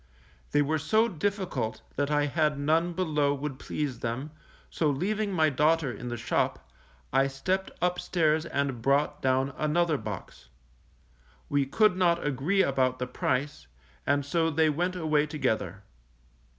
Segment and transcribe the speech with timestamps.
[0.51, 4.31] They were so difficult that I had none below would please them,
[4.67, 6.67] so leaving my daughter in the shop,
[7.13, 10.49] I stepped upstairs and brought down another box.
[11.49, 13.67] We could not agree about the price,
[14.07, 15.83] and so they went away together.